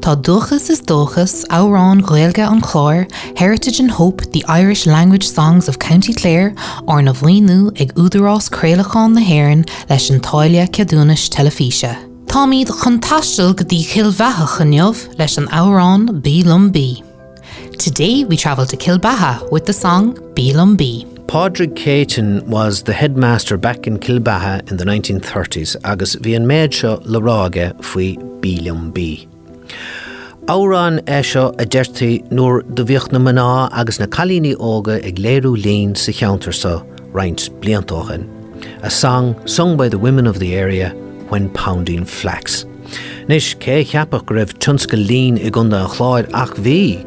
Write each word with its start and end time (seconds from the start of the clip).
Tá 0.00 0.14
duchas 0.14 0.70
is 0.70 0.80
dóchas 0.80 1.44
árán 1.50 2.00
ghilge 2.00 2.38
an 2.38 2.60
chláir, 2.60 3.10
Heritage 3.36 3.80
and 3.80 3.90
Hope, 3.90 4.22
the 4.30 4.44
Irish 4.46 4.86
language 4.86 5.28
songs 5.28 5.68
of 5.68 5.80
County 5.80 6.14
Clare, 6.14 6.54
or 6.86 7.02
na 7.02 7.12
bhhaú 7.12 7.72
ag 7.80 7.92
údarrás 7.94 8.48
créalachán 8.48 9.14
na 9.14 9.20
héan 9.20 9.66
leis 9.90 10.08
an 10.10 10.20
táile 10.20 10.68
ceadúnas 10.70 11.28
telefíe. 11.28 11.98
Tá 12.26 12.46
míad 12.46 12.70
chun 12.70 13.00
taistil 13.00 13.56
go 13.56 13.64
dtí 13.64 13.82
chilbhethe 13.90 14.46
chunneomh 14.54 15.18
leis 15.18 15.36
an 15.36 15.48
árán 15.48 16.22
Bílum 16.22 16.70
B. 16.70 17.02
Today 17.76 18.24
we 18.24 18.36
travel 18.36 18.66
to 18.66 18.76
Kilbaha 18.76 19.50
with 19.50 19.66
the 19.66 19.72
song 19.72 20.14
Bílum 20.34 20.76
B. 20.76 21.06
Padraig 21.26 21.74
Caton 21.74 22.48
was 22.48 22.84
the 22.84 22.92
headmaster 22.92 23.56
back 23.56 23.86
in 23.88 23.98
Kilbaha 23.98 24.70
in 24.70 24.76
the 24.76 24.84
1930s 24.84 25.76
agus 25.84 26.14
bhí 26.16 26.36
an 26.36 26.46
méid 26.46 26.72
seo 26.72 27.02
leráge 27.04 27.74
faoi 27.82 28.16
Bílum 28.40 28.94
B. 28.94 29.28
Árán 30.48 31.00
é 31.04 31.22
seo 31.22 31.52
a 31.58 31.64
deirtaí 31.64 32.24
nuair 32.30 32.62
do 32.74 32.84
bhíocht 32.84 33.12
na 33.12 33.18
maná 33.18 33.68
agus 33.72 33.98
na 34.00 34.06
chalíní 34.06 34.56
óga 34.56 34.96
ag 35.00 35.18
léirú 35.20 35.56
líon 35.56 35.96
sa 35.96 36.12
cheantar 36.12 36.54
sa 36.54 36.84
reinint 37.12 37.48
bliantóchan. 37.60 38.24
A 38.82 38.90
song 38.90 39.36
sung 39.44 39.76
by 39.76 39.88
the 39.88 39.98
women 39.98 40.26
of 40.26 40.38
the 40.38 40.54
area 40.54 40.92
when 41.28 41.48
pounding 41.50 42.04
flax. 42.04 42.67
Chláir 45.88 46.28
ach 46.32 46.58
e. 46.66 46.98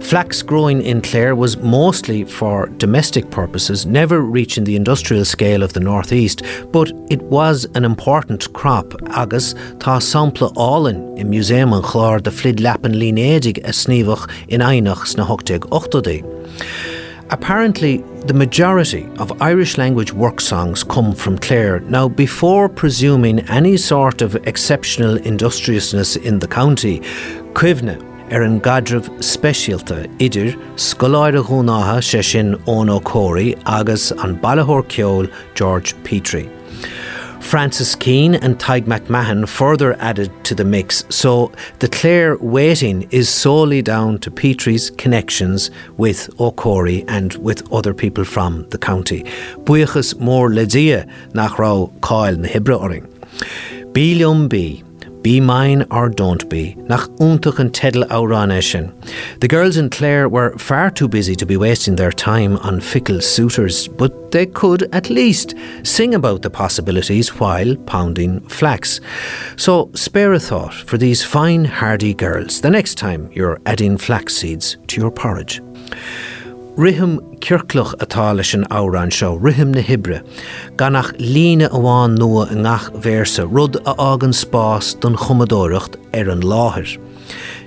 Flax 0.00 0.42
growing 0.42 0.82
in 0.82 1.00
Clare 1.00 1.34
was 1.34 1.56
mostly 1.56 2.24
for 2.24 2.68
domestic 2.78 3.30
purposes, 3.30 3.86
never 3.86 4.20
reaching 4.20 4.64
the 4.64 4.76
industrial 4.76 5.24
scale 5.24 5.62
of 5.62 5.72
the 5.72 5.80
northeast, 5.80 6.42
but 6.72 6.92
it 7.08 7.22
was 7.22 7.66
an 7.74 7.84
important 7.84 8.52
crop 8.52 8.94
agus 9.16 9.54
tá 9.78 9.98
sampla 10.00 10.52
álan 10.54 11.18
i 11.18 11.24
muséum 11.24 11.74
an 11.74 11.82
chláir 11.82 12.22
de 12.22 12.30
flid 12.30 12.58
lepan 12.58 12.94
línédig 12.94 13.58
a 13.64 13.72
sníomhach 13.72 14.28
in 14.48 14.60
einach 14.60 15.06
sna 15.06 15.24
8 15.24 15.60
8 15.70 16.87
Apparently, 17.30 17.98
the 18.24 18.32
majority 18.32 19.06
of 19.18 19.42
Irish 19.42 19.76
language 19.76 20.14
work 20.14 20.40
songs 20.40 20.82
come 20.82 21.12
from 21.14 21.38
Clare. 21.38 21.80
Now, 21.80 22.08
before 22.08 22.70
presuming 22.70 23.40
any 23.50 23.76
sort 23.76 24.22
of 24.22 24.34
exceptional 24.46 25.16
industriousness 25.18 26.16
in 26.16 26.38
the 26.38 26.48
county, 26.48 27.00
Cuivne 27.52 28.02
ar 28.32 28.40
er 28.40 28.44
an 28.44 28.60
gadrah 28.60 29.04
idir 30.18 30.56
scoláide 30.76 31.42
húnátha 31.42 31.98
sé 32.00 32.22
sin 32.24 32.54
ón 32.66 32.88
agus 33.66 34.10
an 34.12 34.36
bailthir 34.36 34.82
ceol 34.88 35.30
George 35.54 35.94
Petrie. 36.04 36.57
Francis 37.48 37.94
Keane 37.94 38.34
and 38.34 38.60
Tig 38.60 38.84
McMahon 38.84 39.48
further 39.48 39.96
added 40.00 40.30
to 40.44 40.54
the 40.54 40.66
mix, 40.66 41.02
so 41.08 41.50
the 41.78 41.88
Clare 41.88 42.36
weighting 42.36 43.08
is 43.10 43.30
solely 43.30 43.80
down 43.80 44.18
to 44.18 44.30
Petrie's 44.30 44.90
connections 44.90 45.70
with 45.96 46.28
O'Curry 46.38 47.06
and 47.08 47.32
with 47.36 47.66
other 47.72 47.94
people 47.94 48.24
from 48.24 48.68
the 48.68 48.76
county. 48.76 49.22
Buchas 49.64 50.12
mór 50.16 50.52
ledia 50.52 51.08
nach 51.32 51.56
rá 51.56 51.90
cáil 52.00 52.36
na 52.36 52.48
Hibre 52.48 52.78
oring. 52.78 53.06
Bílium 53.94 54.46
bí, 54.50 54.84
Be 55.22 55.40
mine 55.40 55.84
or 55.90 56.08
don't 56.08 56.48
be, 56.48 56.74
nach 56.78 57.08
an 57.18 57.70
tedal 57.70 58.04
árán. 58.04 58.92
The 59.40 59.48
girls 59.48 59.76
in 59.76 59.90
Clare 59.90 60.28
were 60.28 60.56
far 60.58 60.90
too 60.90 61.08
busy 61.08 61.34
to 61.34 61.44
be 61.44 61.56
wasting 61.56 61.96
their 61.96 62.12
time 62.12 62.56
on 62.58 62.80
fickle 62.80 63.20
suitors, 63.20 63.88
but 63.88 64.30
they 64.30 64.46
could 64.46 64.88
at 64.94 65.10
least 65.10 65.54
sing 65.82 66.14
about 66.14 66.42
the 66.42 66.50
possibilities 66.50 67.40
while 67.40 67.74
pounding 67.86 68.40
flax. 68.48 69.00
So 69.56 69.90
spare 69.94 70.34
a 70.34 70.40
thought 70.40 70.74
for 70.74 70.98
these 70.98 71.24
fine 71.24 71.64
hardy 71.64 72.14
girls 72.14 72.60
the 72.60 72.70
next 72.70 72.96
time 72.96 73.30
you're 73.32 73.60
adding 73.66 73.98
flax 73.98 74.34
seeds 74.34 74.76
to 74.86 75.00
your 75.00 75.10
porridge. 75.10 75.60
Rihim 76.78 77.18
circlach 77.40 77.96
atá 77.96 78.32
leis 78.36 78.54
an 78.54 78.62
árán 78.70 79.10
seo 79.10 79.36
rihim 79.36 79.74
na 79.74 79.80
hibre, 79.80 80.22
ganach 80.76 81.10
líne 81.18 81.68
amháin 81.68 82.16
nua 82.16 82.44
a 82.52 82.54
ngach 82.54 82.92
versa 83.02 83.48
rud 83.48 83.74
a 83.84 83.96
agan 83.98 84.30
spás 84.30 84.94
don 85.00 85.16
chumadóirecht 85.16 85.96
ar 86.14 86.30
an 86.30 86.40
láthir. 86.40 87.00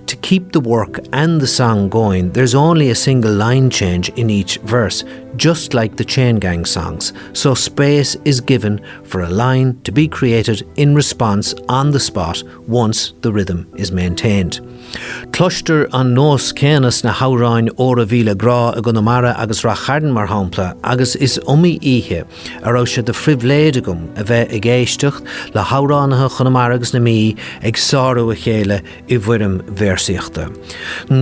To 0.07 0.15
keep 0.15 0.53
the 0.53 0.61
work 0.61 0.99
and 1.11 1.41
the 1.41 1.47
song 1.47 1.89
going, 1.89 2.31
there's 2.31 2.55
only 2.55 2.89
a 2.89 2.95
single 2.95 3.33
line 3.33 3.69
change 3.69 4.07
in 4.11 4.29
each 4.29 4.59
verse, 4.59 5.03
just 5.35 5.73
like 5.73 5.97
the 5.97 6.05
Chain 6.05 6.37
Gang 6.37 6.63
songs, 6.63 7.11
so 7.33 7.53
space 7.53 8.15
is 8.23 8.39
given 8.39 8.79
for 9.03 9.21
a 9.21 9.29
line 9.29 9.77
to 9.83 9.91
be 9.91 10.07
created 10.07 10.65
in 10.77 10.95
response 10.95 11.53
on 11.67 11.91
the 11.91 11.99
spot 11.99 12.43
once 12.65 13.11
the 13.21 13.31
rhythm 13.33 13.69
is 13.75 13.91
maintained. 13.91 14.61
Cluster 15.31 15.87
an 15.93 16.13
nós 16.13 16.53
céanas 16.53 17.03
na 17.03 17.11
háráin 17.11 17.69
óra 17.77 18.05
bhíle 18.05 18.35
grá 18.35 18.77
a 18.77 18.81
go 18.81 18.91
namara 18.91 19.33
agus 19.39 19.63
ra 19.63 19.73
chadan 19.73 20.11
mar 20.11 20.27
hápla 20.27 20.75
agus 20.83 21.15
is 21.15 21.39
omí 21.47 21.79
ihe 21.81 22.25
ará 22.61 22.85
se 22.87 23.01
de 23.01 23.13
frihléide 23.13 23.81
gom 23.81 24.09
a 24.17 24.23
bheith 24.23 24.53
i 24.53 24.59
ggéistecht 24.59 25.23
le 25.55 25.61
háránathe 25.61 26.29
chunamaragus 26.35 26.93
na 26.93 26.99
mí 26.99 27.37
ag 27.63 27.73
sáú 27.73 28.31
a 28.31 28.35
chéile 28.35 28.83
i 29.07 29.17
bhuiim 29.17 29.61
versiíochta. 29.71 30.45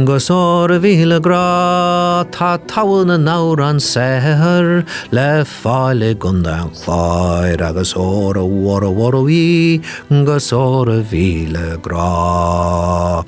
Gus 0.06 0.30
ára 0.30 0.80
bhíle 0.80 1.20
grá 1.22 2.26
tá 2.32 2.58
tahan 2.68 3.08
na 3.08 3.18
náir 3.18 3.62
an 3.62 3.78
séthir 3.78 4.86
le 5.12 5.46
fáile 5.46 6.16
gunda 6.18 6.64
an 6.64 6.72
chláir 6.72 7.62
agus 7.62 7.94
óra 7.94 8.42
bhhar 8.42 8.90
bhhaí 8.90 9.80
gus 10.26 10.52
óra 10.52 11.00
bhíle 11.04 11.78
grá. 11.78 13.24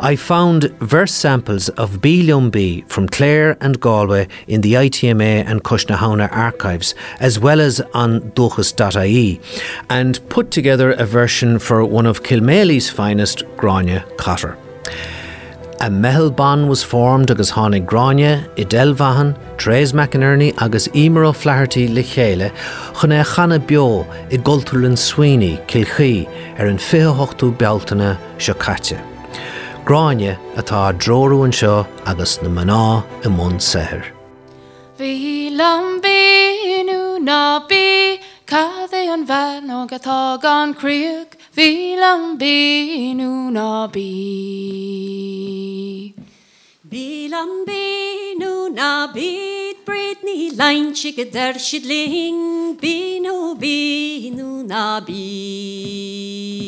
I 0.00 0.14
found 0.14 0.70
verse 0.78 1.12
samples 1.12 1.68
of 1.70 2.00
B 2.00 2.84
from 2.86 3.08
Clare 3.08 3.56
and 3.60 3.80
Galway 3.80 4.28
in 4.46 4.60
the 4.60 4.74
ITMA 4.74 5.44
and 5.44 5.64
Cushnahauna 5.64 6.30
archives, 6.30 6.94
as 7.18 7.40
well 7.40 7.60
as 7.60 7.80
on 7.94 8.30
duchas.ie, 8.30 9.40
and 9.90 10.28
put 10.28 10.52
together 10.52 10.92
a 10.92 11.04
version 11.04 11.58
for 11.58 11.84
one 11.84 12.06
of 12.06 12.22
Kilmaley's 12.22 12.88
finest, 12.88 13.42
Grania 13.56 14.04
Cotter. 14.18 14.56
A 15.80 15.90
mehelban 15.90 16.68
was 16.68 16.84
formed 16.84 17.32
agus 17.32 17.50
tháinig 17.50 17.84
Grania, 17.84 18.48
i 18.56 18.62
Delvahan, 18.62 19.36
Tréis 19.56 19.92
McInerney 19.92 20.56
agus 20.62 20.86
imar 20.88 21.34
Flaherty 21.34 21.88
le 21.88 22.02
chéile 22.02 22.52
chun 23.00 23.10
é 23.10 23.24
chana 23.24 23.58
Sweeney, 24.96 25.56
Kilchaí 25.66 26.28
ar 26.58 26.66
an 26.66 26.78
féhochtú 26.78 27.56
bealtainna 27.56 28.16
seo 28.38 28.54
caite. 28.54 29.17
gráine 29.88 30.36
atá 30.60 30.92
drórúin 30.92 31.52
seo 31.58 31.88
agus 32.04 32.32
na 32.44 32.50
maná 32.52 33.00
i 33.24 33.28
món 33.32 33.56
sethir. 33.56 34.12
Bhí 34.98 35.48
lambíú 35.60 37.16
nábí 37.28 38.20
cad 38.44 38.92
é 38.92 39.08
an 39.14 39.24
bhean 39.24 39.72
agatá 39.72 40.36
anríoch 40.36 41.32
hí 41.56 41.96
lambíú 41.96 43.32
nábí. 43.56 44.12
Bí 46.90 47.32
lambíú 47.32 48.68
nábíd 48.80 49.76
breid 49.88 50.20
ní 50.20 50.52
leintse 50.60 51.16
go 51.16 51.24
d 51.24 51.32
deir 51.32 51.56
siad 51.66 51.88
ling 51.88 52.76
bí 52.76 53.24
nó 53.24 53.56
bíú 53.56 54.68
nábí. 54.68 56.67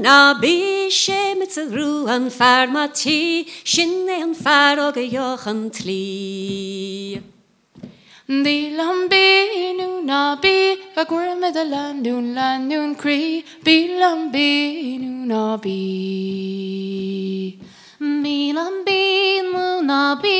na 0.00 0.34
bishe 0.40 1.36
mit 1.38 1.52
ze 1.52 1.64
ru 1.76 2.06
an 2.08 2.30
farmati 2.38 3.44
shinne 3.72 4.16
an 4.26 4.34
faroge 4.34 5.04
jochen 5.14 5.60
tli. 5.76 7.22
Di 8.44 8.58
lambi 8.78 9.76
nu 9.78 9.88
na 10.10 10.36
bi 10.42 10.56
a 11.00 11.04
gwr 11.10 11.28
me 11.40 11.48
a 11.62 11.64
landún 11.72 12.26
landún 12.36 12.90
cri 13.00 13.44
Bi 13.64 13.76
lambi 14.00 14.98
nu 15.02 15.12
na 15.30 15.56
bi. 15.64 15.78
Mi 18.00 18.38
lambi 18.58 19.02
nu 19.52 19.82
na 19.90 20.14
bi 20.22 20.38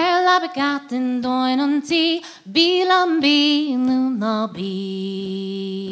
e 0.00 0.02
la 0.26 0.36
be 0.42 0.48
gatin 0.54 1.20
doin 1.20 1.60
an 1.60 1.82
ti 1.82 2.22
Bi 2.54 2.68
lambi 2.90 3.76
nu 3.76 3.98
na 4.22 4.46
bi. 4.46 5.91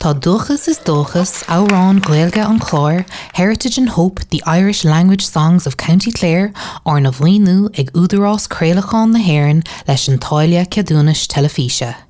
Tá 0.00 0.14
duchas 0.14 0.66
is 0.66 0.78
dóchas 0.78 1.44
árán 1.46 2.00
ghilge 2.00 2.40
an 2.40 2.58
chláir, 2.58 3.04
Heritage 3.34 3.76
and 3.76 3.90
Hope, 3.90 4.22
the 4.30 4.42
Irish 4.46 4.82
Language 4.82 5.26
Songs 5.26 5.66
of 5.66 5.76
County 5.76 6.10
Clare, 6.10 6.54
ar 6.86 7.00
na 7.02 7.10
bhhaú 7.10 7.68
ag 7.76 7.92
údarrás 7.92 8.48
créalachán 8.48 9.12
na 9.12 9.20
hhéann 9.20 9.60
leis 9.86 10.08
an 10.08 10.16
táile 10.16 10.64
ceadúnas 10.72 11.28
telefíe. 11.28 12.09